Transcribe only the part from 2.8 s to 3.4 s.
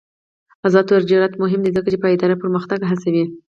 هڅوي.